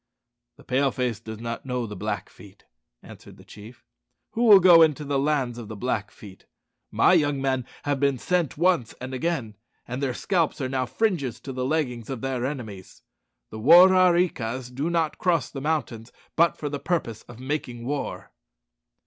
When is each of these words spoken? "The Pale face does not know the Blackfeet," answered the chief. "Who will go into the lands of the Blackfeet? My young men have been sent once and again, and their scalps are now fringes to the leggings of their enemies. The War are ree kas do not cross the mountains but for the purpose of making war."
"The 0.57 0.63
Pale 0.63 0.93
face 0.93 1.19
does 1.19 1.39
not 1.39 1.63
know 1.63 1.85
the 1.85 1.95
Blackfeet," 1.95 2.65
answered 3.03 3.37
the 3.37 3.43
chief. 3.45 3.85
"Who 4.31 4.45
will 4.45 4.59
go 4.59 4.81
into 4.81 5.05
the 5.05 5.19
lands 5.19 5.59
of 5.59 5.67
the 5.67 5.75
Blackfeet? 5.75 6.47
My 6.89 7.13
young 7.13 7.39
men 7.39 7.67
have 7.83 7.99
been 7.99 8.17
sent 8.17 8.57
once 8.57 8.95
and 8.99 9.13
again, 9.13 9.57
and 9.87 10.01
their 10.01 10.15
scalps 10.15 10.59
are 10.59 10.67
now 10.69 10.87
fringes 10.87 11.39
to 11.41 11.53
the 11.53 11.65
leggings 11.65 12.09
of 12.09 12.21
their 12.21 12.47
enemies. 12.47 13.03
The 13.51 13.59
War 13.59 13.93
are 13.93 14.13
ree 14.13 14.29
kas 14.29 14.71
do 14.71 14.89
not 14.89 15.19
cross 15.19 15.51
the 15.51 15.61
mountains 15.61 16.11
but 16.35 16.57
for 16.57 16.67
the 16.67 16.79
purpose 16.79 17.21
of 17.27 17.39
making 17.39 17.85
war." 17.85 18.31